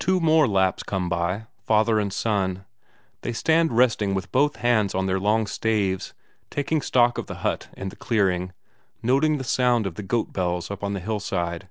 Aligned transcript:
Two 0.00 0.18
more 0.18 0.48
Lapps 0.48 0.82
come 0.82 1.08
by, 1.08 1.46
father 1.62 2.00
and 2.00 2.12
son. 2.12 2.64
They 3.20 3.32
stand 3.32 3.70
resting 3.70 4.12
with 4.12 4.32
both 4.32 4.56
hands 4.56 4.96
on 4.96 5.06
their 5.06 5.20
long 5.20 5.46
staves, 5.46 6.12
taking 6.50 6.82
stock 6.82 7.18
of 7.18 7.28
the 7.28 7.36
hut 7.46 7.68
and 7.74 7.92
the 7.92 7.94
clearing, 7.94 8.52
noting 9.00 9.38
the 9.38 9.44
sound 9.44 9.86
of 9.86 9.94
the 9.94 10.02
goat 10.02 10.32
bells 10.32 10.72
up 10.72 10.82
on 10.82 10.92
the 10.94 10.98
hillside. 10.98 11.68